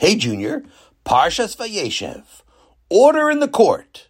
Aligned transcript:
Hey, 0.00 0.14
Junior, 0.14 0.62
Parshas 1.04 1.56
Vayeshev. 1.56 2.22
Order 2.88 3.32
in 3.32 3.40
the 3.40 3.48
court. 3.48 4.06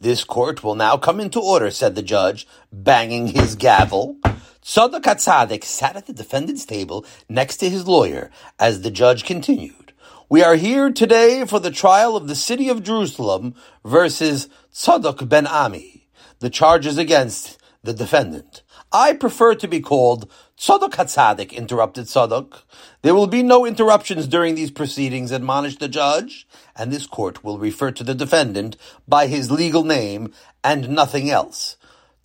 This 0.00 0.24
court 0.24 0.64
will 0.64 0.74
now 0.74 0.96
come 0.96 1.20
into 1.20 1.38
order, 1.38 1.70
said 1.70 1.94
the 1.94 2.00
judge, 2.00 2.48
banging 2.72 3.26
his 3.26 3.54
gavel. 3.54 4.16
Tzadok 4.62 5.02
Hatzadik 5.02 5.62
sat 5.62 5.94
at 5.94 6.06
the 6.06 6.14
defendant's 6.14 6.64
table 6.64 7.04
next 7.28 7.58
to 7.58 7.68
his 7.68 7.86
lawyer 7.86 8.30
as 8.58 8.80
the 8.80 8.90
judge 8.90 9.24
continued. 9.24 9.92
We 10.30 10.42
are 10.42 10.56
here 10.56 10.90
today 10.90 11.44
for 11.44 11.60
the 11.60 11.70
trial 11.70 12.16
of 12.16 12.28
the 12.28 12.34
city 12.34 12.70
of 12.70 12.82
Jerusalem 12.82 13.54
versus 13.84 14.48
Tzadok 14.72 15.28
ben 15.28 15.46
Ami, 15.46 16.08
the 16.38 16.48
charges 16.48 16.96
against 16.96 17.58
the 17.82 17.92
defendant. 17.92 18.62
I 18.92 19.14
prefer 19.14 19.54
to 19.56 19.66
be 19.66 19.80
called 19.80 20.30
Tzadok 20.56 20.92
Hatzadik, 20.92 21.52
interrupted 21.52 22.06
Tzadok. 22.06 22.62
There 23.02 23.14
will 23.14 23.26
be 23.26 23.42
no 23.42 23.66
interruptions 23.66 24.28
during 24.28 24.54
these 24.54 24.70
proceedings, 24.70 25.32
admonished 25.32 25.80
the 25.80 25.88
judge, 25.88 26.46
and 26.76 26.92
this 26.92 27.06
court 27.06 27.42
will 27.42 27.58
refer 27.58 27.90
to 27.90 28.04
the 28.04 28.14
defendant 28.14 28.76
by 29.08 29.26
his 29.26 29.50
legal 29.50 29.82
name 29.82 30.32
and 30.62 30.88
nothing 30.90 31.30
else. 31.30 31.76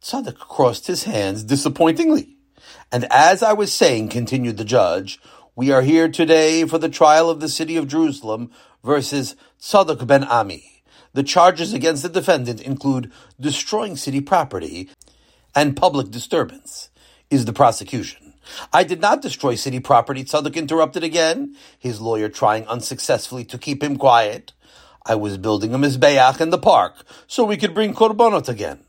Tzadok 0.01 0.37
crossed 0.37 0.87
his 0.87 1.05
hands 1.05 1.43
disappointingly. 1.43 2.37
And 2.91 3.07
as 3.09 3.41
I 3.41 3.53
was 3.53 3.73
saying, 3.73 4.09
continued 4.09 4.57
the 4.57 4.65
judge, 4.65 5.19
we 5.55 5.71
are 5.71 5.81
here 5.81 6.09
today 6.09 6.65
for 6.65 6.77
the 6.77 6.89
trial 6.89 7.29
of 7.29 7.39
the 7.39 7.49
city 7.49 7.75
of 7.75 7.87
Jerusalem 7.87 8.51
versus 8.83 9.35
Tzadok 9.59 10.05
ben 10.05 10.23
Ami. 10.23 10.83
The 11.13 11.23
charges 11.23 11.73
against 11.73 12.03
the 12.03 12.09
defendant 12.09 12.61
include 12.61 13.11
destroying 13.39 13.97
city 13.97 14.21
property 14.21 14.89
and 15.55 15.75
public 15.75 16.09
disturbance, 16.09 16.89
is 17.29 17.45
the 17.45 17.53
prosecution. 17.53 18.33
I 18.73 18.83
did 18.83 19.01
not 19.01 19.21
destroy 19.21 19.55
city 19.55 19.79
property, 19.79 20.23
Tzadok 20.23 20.55
interrupted 20.55 21.03
again, 21.03 21.55
his 21.77 22.01
lawyer 22.01 22.29
trying 22.29 22.67
unsuccessfully 22.67 23.45
to 23.45 23.57
keep 23.57 23.83
him 23.83 23.97
quiet. 23.97 24.53
I 25.05 25.15
was 25.15 25.37
building 25.37 25.73
a 25.73 25.77
Mizbeach 25.77 26.41
in 26.41 26.49
the 26.49 26.57
park 26.57 27.05
so 27.27 27.43
we 27.43 27.57
could 27.57 27.73
bring 27.73 27.93
Korbanot 27.93 28.49
again. 28.49 28.79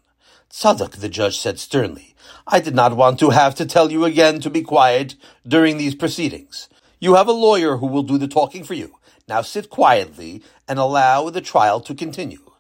Tzadok, 0.51 0.97
the 0.97 1.09
judge 1.09 1.39
said 1.39 1.59
sternly, 1.59 2.15
I 2.47 2.61
did 2.61 2.75
not 2.75 2.97
want 2.97 3.19
to 3.21 3.31
have 3.31 3.55
to 3.57 3.67
tell 3.67 3.91
you 3.91 4.05
again 4.05 4.41
to 4.41 4.51
be 4.51 4.63
quiet 4.63 5.15
during 5.47 5.79
these 5.79 5.95
proceedings. 5.95 6.69
You 7.01 7.15
have 7.15 7.29
a 7.29 7.33
lawyer 7.33 7.79
who 7.79 7.87
will 7.87 8.03
do 8.03 8.19
the 8.19 8.29
talking 8.29 8.65
for 8.65 8.75
you. 8.75 8.97
Now 9.29 9.43
sit 9.43 9.71
quietly 9.71 10.43
and 10.69 10.79
allow 10.79 11.31
the 11.31 11.41
trial 11.41 11.81
to 11.81 11.95
continue. 11.95 12.52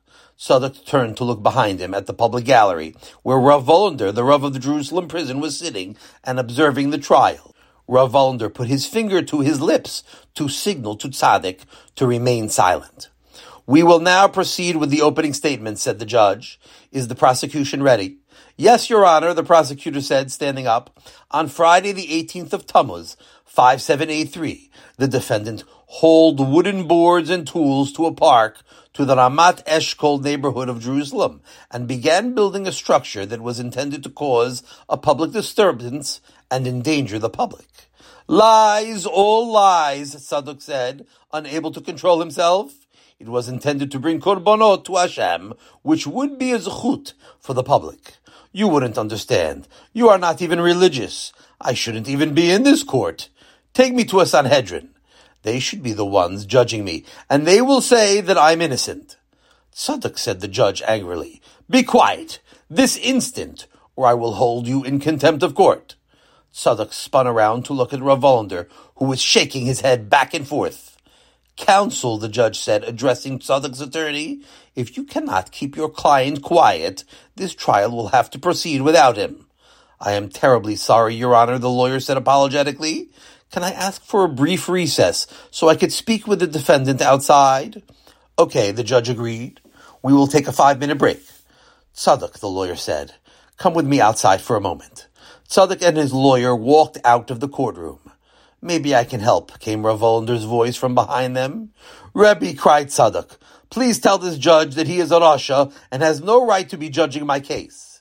Tzadok 0.43 0.85
turned 0.85 1.17
to 1.17 1.25
look 1.25 1.41
behind 1.41 1.79
him 1.79 1.95
at 1.95 2.07
the 2.07 2.13
public 2.13 2.45
gallery, 2.45 2.97
where 3.23 3.39
Rav 3.39 3.65
Volander, 3.65 4.13
the 4.13 4.25
Rav 4.25 4.43
of 4.43 4.53
the 4.53 4.59
Jerusalem 4.59 5.07
prison, 5.07 5.39
was 5.39 5.57
sitting 5.57 5.97
and 6.25 6.41
observing 6.41 6.91
the 6.91 6.99
trial. 6.99 7.55
Rav 7.87 8.11
Volander 8.11 8.53
put 8.53 8.67
his 8.67 8.85
finger 8.85 9.23
to 9.23 9.39
his 9.39 9.61
lips 9.61 10.03
to 10.35 10.49
signal 10.49 10.97
to 10.97 11.09
Tzadok 11.09 11.61
to 11.95 12.09
remain 12.09 12.49
silent. 12.49 13.09
We 13.67 13.85
will 13.85 14.01
now 14.01 14.27
proceed 14.27 14.79
with 14.79 14.91
the 14.91 15.03
opening 15.03 15.33
statement, 15.33 15.79
said 15.79 16.01
the 16.01 16.05
judge. 16.05 16.59
Is 16.91 17.07
the 17.07 17.15
prosecution 17.15 17.81
ready? 17.81 18.19
Yes, 18.57 18.91
Your 18.91 19.07
Honor, 19.07 19.35
the 19.35 19.45
prosecutor 19.45 20.01
said, 20.01 20.33
standing 20.33 20.67
up. 20.67 21.01
On 21.31 21.47
Friday, 21.47 21.93
the 21.93 22.09
18th 22.09 22.53
of 22.53 22.67
Tammuz, 22.67 23.17
5783, 23.45 24.71
the 24.97 25.07
defendant 25.07 25.63
hauled 25.87 26.41
wooden 26.41 26.89
boards 26.89 27.31
and 27.31 27.47
tools 27.47 27.93
to 27.93 28.07
a 28.07 28.13
park 28.13 28.59
to 28.95 29.05
the 29.05 29.17
Ramat 29.17 29.65
Eshkol 29.65 30.23
neighborhood 30.23 30.69
of 30.69 30.81
Jerusalem 30.81 31.41
and 31.71 31.89
began 31.89 32.35
building 32.35 32.67
a 32.67 32.73
structure 32.73 33.25
that 33.25 33.41
was 33.41 33.59
intended 33.59 34.03
to 34.03 34.11
cause 34.11 34.63
a 34.89 34.99
public 34.99 35.33
disturbance 35.33 36.21
and 36.51 36.67
endanger 36.67 37.19
the 37.19 37.31
public. 37.31 37.67
Lies, 38.29 39.07
all 39.07 39.51
lies, 39.51 40.15
Tzadok 40.15 40.61
said, 40.61 41.07
unable 41.33 41.73
to 41.73 41.81
control 41.81 42.21
himself. 42.21 42.87
It 43.19 43.29
was 43.29 43.49
intended 43.49 43.91
to 43.93 43.99
bring 43.99 44.21
korbanot 44.21 44.85
to 44.85 44.97
Hashem, 44.97 45.55
which 45.83 46.07
would 46.07 46.39
be 46.39 46.53
a 46.53 46.59
zechut 46.59 47.15
for 47.41 47.55
the 47.55 47.63
public. 47.63 48.17
You 48.53 48.69
wouldn't 48.69 48.99
understand. 48.99 49.69
You 49.93 50.11
are 50.11 50.19
not 50.19 50.43
even 50.43 50.61
religious. 50.61 51.33
I 51.61 51.73
shouldn't 51.73 52.09
even 52.09 52.35
be 52.35 52.51
in 52.51 52.65
this 52.65 52.83
court. 52.83 53.31
Take 53.73 53.95
me 53.95 54.05
to 54.05 54.21
a 54.21 54.27
Sanhedrin. 54.27 54.91
They 55.43 55.59
should 55.59 55.83
be 55.83 55.93
the 55.93 56.07
ones 56.07 56.47
judging 56.47 56.85
me, 56.85 57.05
and 57.29 57.47
they 57.47 57.61
will 57.61 57.81
say 57.81 58.21
that 58.21 58.39
I'm 58.39 58.61
innocent. 58.61 59.17
Tzadok 59.75 60.19
said 60.19 60.41
the 60.41 60.49
judge 60.49 60.83
angrily, 60.83 61.41
Be 61.69 61.83
quiet, 61.83 62.41
this 62.71 62.97
instant, 62.97 63.67
or 63.97 64.07
I 64.07 64.15
will 64.15 64.35
hold 64.35 64.67
you 64.67 64.85
in 64.85 65.01
contempt 65.01 65.43
of 65.43 65.55
court. 65.55 65.97
Tzadok 66.55 66.93
spun 66.93 67.27
around 67.27 67.65
to 67.65 67.73
look 67.73 67.93
at 67.93 68.03
Rav 68.03 68.21
Volander, 68.21 68.69
who 68.97 69.07
was 69.07 69.21
shaking 69.21 69.67
his 69.67 69.81
head 69.81 70.11
back 70.11 70.35
and 70.35 70.47
forth. 70.47 70.97
Counsel, 71.57 72.19
the 72.19 72.29
judge 72.29 72.59
said, 72.59 72.85
addressing 72.85 73.39
Tzadok's 73.39 73.81
attorney, 73.81 74.43
if 74.75 74.97
you 74.97 75.05
cannot 75.05 75.53
keep 75.53 75.77
your 75.77 75.89
client 75.89 76.43
quiet, 76.43 77.05
this 77.37 77.55
trial 77.55 77.91
will 77.91 78.09
have 78.09 78.31
to 78.31 78.39
proceed 78.39 78.83
without 78.83 79.17
him. 79.17 79.47
I 80.01 80.13
am 80.13 80.29
terribly 80.29 80.77
sorry, 80.77 81.15
Your 81.15 81.35
Honor, 81.35 81.59
the 81.59 81.71
lawyer 81.71 82.01
said 82.01 82.17
apologetically. 82.17 83.11
Can 83.53 83.63
I 83.63 83.73
ask 83.73 84.03
for 84.03 84.25
a 84.25 84.31
brief 84.31 84.67
recess 84.67 85.27
so 85.51 85.69
I 85.69 85.77
could 85.77 85.93
speak 85.93 86.27
with 86.27 86.41
the 86.41 86.47
defendant 86.47 87.03
outside? 87.03 87.83
Okay, 88.39 88.73
the 88.73 88.83
judge 88.83 89.11
agreed. 89.11 89.61
We 90.03 90.15
will 90.15 90.27
take 90.27 90.49
a 90.49 90.53
five 90.53 90.81
minute 90.81 90.97
break. 90.97 91.23
Tzadok, 91.95 92.41
the 92.41 92.49
lawyer 92.49 92.77
said, 92.77 93.13
come 93.59 93.75
with 93.75 93.87
me 93.87 94.01
outside 94.01 94.41
for 94.41 94.57
a 94.57 94.61
moment. 94.63 95.07
Tzadok 95.51 95.87
and 95.87 95.99
his 95.99 96.15
lawyer 96.15 96.57
walked 96.57 96.97
out 97.05 97.31
of 97.31 97.41
the 97.41 97.49
courtroom. 97.49 98.01
Maybe 98.63 98.97
I 98.97 99.05
can 99.05 99.21
help, 99.21 99.59
came 99.59 99.85
Rav 99.85 100.01
Volander's 100.01 100.45
voice 100.45 100.77
from 100.77 100.95
behind 100.95 101.37
them. 101.37 101.75
Rebbe, 102.15 102.55
cried 102.55 102.89
Tzadok, 102.89 103.37
please 103.69 104.01
tell 104.01 104.17
this 104.17 104.39
judge 104.39 104.77
that 104.77 104.87
he 104.87 104.99
is 104.99 105.13
a 105.13 105.21
Rasha 105.21 105.71
and 105.91 106.03
has 106.03 106.23
no 106.23 106.47
right 106.47 106.71
to 106.71 106.79
be 106.79 106.89
judging 106.89 107.27
my 107.27 107.39
case. 107.39 108.01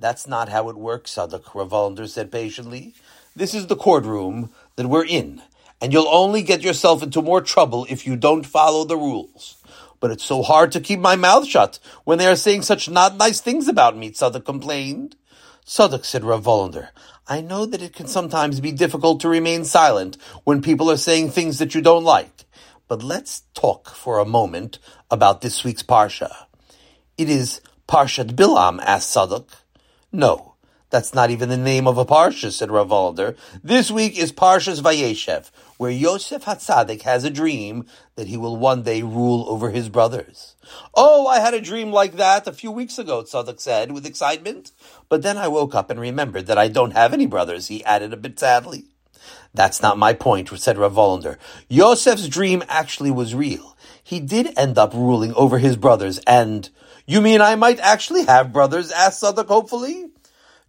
That's 0.00 0.26
not 0.26 0.48
how 0.48 0.68
it 0.68 0.76
works, 0.76 1.14
Tzadok, 1.14 1.54
Rav 1.54 1.70
Volander 1.70 2.08
said 2.08 2.32
patiently. 2.32 2.96
This 3.36 3.54
is 3.54 3.68
the 3.68 3.76
courtroom 3.76 4.50
that 4.80 4.88
we're 4.88 5.04
in, 5.04 5.42
and 5.78 5.92
you'll 5.92 6.08
only 6.08 6.42
get 6.42 6.62
yourself 6.62 7.02
into 7.02 7.20
more 7.20 7.42
trouble 7.42 7.86
if 7.90 8.06
you 8.06 8.16
don't 8.16 8.46
follow 8.46 8.82
the 8.84 8.96
rules. 8.96 9.62
But 10.00 10.10
it's 10.10 10.24
so 10.24 10.42
hard 10.42 10.72
to 10.72 10.80
keep 10.80 11.00
my 11.00 11.16
mouth 11.16 11.46
shut 11.46 11.78
when 12.04 12.16
they 12.16 12.26
are 12.26 12.34
saying 12.34 12.62
such 12.62 12.88
not 12.88 13.18
nice 13.18 13.42
things 13.42 13.68
about 13.68 13.94
me, 13.94 14.10
Tzadok 14.10 14.46
complained. 14.46 15.16
Tzadok, 15.66 16.06
said 16.06 16.24
Rav 16.24 16.44
Volander, 16.44 16.88
I 17.28 17.42
know 17.42 17.66
that 17.66 17.82
it 17.82 17.92
can 17.92 18.06
sometimes 18.06 18.58
be 18.58 18.72
difficult 18.72 19.20
to 19.20 19.28
remain 19.28 19.66
silent 19.66 20.16
when 20.44 20.62
people 20.62 20.90
are 20.90 20.96
saying 20.96 21.30
things 21.30 21.58
that 21.58 21.74
you 21.74 21.82
don't 21.82 22.04
like. 22.04 22.46
But 22.88 23.02
let's 23.02 23.42
talk 23.52 23.90
for 23.90 24.18
a 24.18 24.24
moment 24.24 24.78
about 25.10 25.42
this 25.42 25.62
week's 25.62 25.82
Parsha. 25.82 26.34
It 27.18 27.28
is 27.28 27.60
Parshat 27.86 28.32
Bilam, 28.34 28.80
asked 28.82 29.14
Tzadok. 29.14 29.50
No, 30.10 30.49
that's 30.90 31.14
not 31.14 31.30
even 31.30 31.48
the 31.48 31.56
name 31.56 31.86
of 31.86 31.98
a 31.98 32.04
parsha, 32.04 32.50
said 32.50 32.70
Rav 32.70 32.88
Volander. 32.88 33.36
This 33.62 33.90
week 33.90 34.18
is 34.18 34.32
Parshas 34.32 34.82
Vayeshev, 34.82 35.50
where 35.78 35.90
Yosef 35.90 36.44
Hatzadik 36.44 37.02
has 37.02 37.22
a 37.22 37.30
dream 37.30 37.86
that 38.16 38.26
he 38.26 38.36
will 38.36 38.56
one 38.56 38.82
day 38.82 39.00
rule 39.02 39.44
over 39.48 39.70
his 39.70 39.88
brothers. 39.88 40.56
Oh, 40.94 41.28
I 41.28 41.38
had 41.38 41.54
a 41.54 41.60
dream 41.60 41.92
like 41.92 42.14
that 42.14 42.48
a 42.48 42.52
few 42.52 42.72
weeks 42.72 42.98
ago, 42.98 43.22
Tzadok 43.22 43.60
said 43.60 43.92
with 43.92 44.04
excitement. 44.04 44.72
But 45.08 45.22
then 45.22 45.38
I 45.38 45.46
woke 45.46 45.76
up 45.76 45.90
and 45.90 46.00
remembered 46.00 46.46
that 46.46 46.58
I 46.58 46.66
don't 46.66 46.92
have 46.92 47.12
any 47.12 47.26
brothers, 47.26 47.68
he 47.68 47.84
added 47.84 48.12
a 48.12 48.16
bit 48.16 48.38
sadly. 48.38 48.86
That's 49.54 49.82
not 49.82 49.98
my 49.98 50.12
point, 50.12 50.48
said 50.58 50.76
Rav 50.76 50.94
Volander. 50.94 51.36
Yosef's 51.68 52.28
dream 52.28 52.64
actually 52.68 53.12
was 53.12 53.34
real. 53.34 53.76
He 54.02 54.18
did 54.18 54.58
end 54.58 54.76
up 54.76 54.92
ruling 54.92 55.34
over 55.34 55.58
his 55.58 55.76
brothers, 55.76 56.18
and 56.26 56.68
you 57.06 57.20
mean 57.20 57.40
I 57.40 57.54
might 57.54 57.78
actually 57.78 58.24
have 58.24 58.52
brothers? 58.52 58.90
asked 58.90 59.22
Tzadok 59.22 59.46
hopefully. 59.46 60.06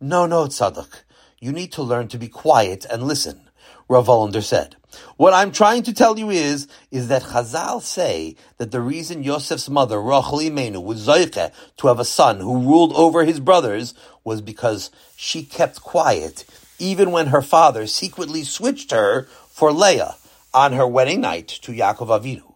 No, 0.03 0.25
no, 0.25 0.45
Tzadok. 0.45 1.03
You 1.39 1.51
need 1.51 1.71
to 1.73 1.83
learn 1.83 2.07
to 2.07 2.17
be 2.17 2.27
quiet 2.27 2.87
and 2.89 3.03
listen, 3.03 3.41
Rav 3.87 4.07
Volander 4.07 4.41
said. 4.41 4.75
What 5.15 5.31
I'm 5.31 5.51
trying 5.51 5.83
to 5.83 5.93
tell 5.93 6.17
you 6.17 6.31
is, 6.31 6.67
is 6.89 7.07
that 7.09 7.21
Chazal 7.21 7.83
say 7.83 8.35
that 8.57 8.71
the 8.71 8.81
reason 8.81 9.23
Yosef's 9.23 9.69
mother, 9.69 10.01
Rachel 10.01 10.39
Imenu, 10.39 10.83
was 10.83 11.05
Zoiche 11.05 11.51
to 11.77 11.87
have 11.87 11.99
a 11.99 12.03
son 12.03 12.39
who 12.39 12.67
ruled 12.67 12.93
over 12.93 13.25
his 13.25 13.39
brothers 13.39 13.93
was 14.23 14.41
because 14.41 14.89
she 15.15 15.43
kept 15.43 15.81
quiet, 15.81 16.45
even 16.79 17.11
when 17.11 17.27
her 17.27 17.43
father 17.43 17.85
secretly 17.85 18.43
switched 18.43 18.89
her 18.89 19.27
for 19.51 19.71
Leah 19.71 20.15
on 20.51 20.73
her 20.73 20.87
wedding 20.87 21.21
night 21.21 21.47
to 21.47 21.73
Yaakov 21.73 22.07
Avinu. 22.07 22.55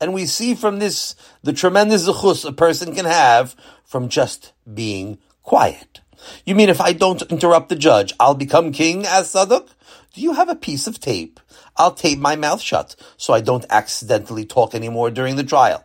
And 0.00 0.14
we 0.14 0.24
see 0.24 0.54
from 0.54 0.78
this 0.78 1.14
the 1.42 1.52
tremendous 1.52 2.08
zechus 2.08 2.48
a 2.48 2.52
person 2.52 2.94
can 2.94 3.04
have 3.04 3.54
from 3.84 4.08
just 4.08 4.54
being 4.72 5.18
quiet. 5.42 6.00
You 6.44 6.54
mean 6.54 6.68
if 6.68 6.80
I 6.80 6.92
don't 6.92 7.22
interrupt 7.22 7.68
the 7.68 7.76
judge, 7.76 8.12
I'll 8.18 8.34
become 8.34 8.72
king 8.72 9.04
as 9.06 9.32
Tzadok? 9.32 9.68
Do 10.14 10.20
you 10.20 10.32
have 10.32 10.48
a 10.48 10.56
piece 10.56 10.86
of 10.86 11.00
tape? 11.00 11.40
I'll 11.76 11.92
tape 11.92 12.18
my 12.18 12.36
mouth 12.36 12.60
shut 12.60 12.96
so 13.16 13.34
I 13.34 13.40
don't 13.40 13.66
accidentally 13.68 14.44
talk 14.44 14.74
anymore 14.74 15.10
during 15.10 15.36
the 15.36 15.44
trial. 15.44 15.84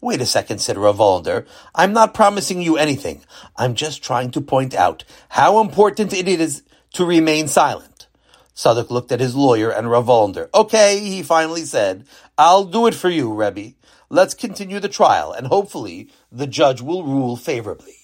Wait 0.00 0.20
a 0.20 0.26
second, 0.26 0.60
said 0.60 0.78
Rav 0.78 0.96
Volander. 0.96 1.46
I'm 1.74 1.92
not 1.92 2.14
promising 2.14 2.62
you 2.62 2.76
anything. 2.76 3.20
I'm 3.56 3.74
just 3.74 4.02
trying 4.02 4.30
to 4.32 4.40
point 4.40 4.74
out 4.74 5.04
how 5.28 5.60
important 5.60 6.12
it 6.14 6.26
is 6.26 6.62
to 6.94 7.04
remain 7.04 7.48
silent. 7.48 8.08
Tzadok 8.56 8.90
looked 8.90 9.12
at 9.12 9.20
his 9.20 9.34
lawyer 9.34 9.70
and 9.70 9.90
Rav 9.90 10.06
Volander. 10.06 10.48
Okay, 10.54 11.00
he 11.00 11.22
finally 11.22 11.62
said, 11.62 12.06
I'll 12.36 12.64
do 12.64 12.86
it 12.86 12.94
for 12.94 13.10
you, 13.10 13.32
Rebbe. 13.32 13.74
Let's 14.08 14.34
continue 14.34 14.80
the 14.80 14.88
trial, 14.88 15.32
and 15.32 15.46
hopefully 15.46 16.08
the 16.32 16.48
judge 16.48 16.80
will 16.80 17.04
rule 17.04 17.36
favorably. 17.36 17.99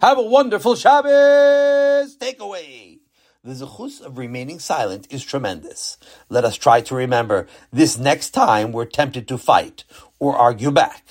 Have 0.00 0.18
a 0.18 0.22
wonderful 0.22 0.74
Shabbos! 0.74 2.16
Takeaway! 2.16 2.98
The 3.44 3.52
zechus 3.52 4.00
of 4.00 4.18
remaining 4.18 4.58
silent 4.58 5.06
is 5.08 5.24
tremendous. 5.24 5.98
Let 6.28 6.44
us 6.44 6.56
try 6.56 6.80
to 6.82 6.94
remember 6.96 7.46
this 7.72 7.96
next 7.96 8.30
time 8.30 8.72
we're 8.72 8.86
tempted 8.86 9.28
to 9.28 9.38
fight 9.38 9.84
or 10.18 10.36
argue 10.36 10.72
back. 10.72 11.04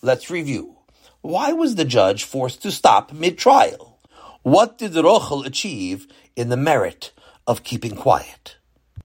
Let's 0.00 0.30
review. 0.30 0.76
Why 1.20 1.52
was 1.52 1.74
the 1.74 1.84
judge 1.84 2.24
forced 2.24 2.62
to 2.62 2.72
stop 2.72 3.12
mid-trial? 3.12 3.98
What 4.42 4.78
did 4.78 4.92
Rochel 4.92 5.44
achieve 5.44 6.06
in 6.34 6.48
the 6.48 6.56
merit 6.56 7.12
of 7.46 7.62
keeping 7.62 7.94
quiet? 7.94 8.56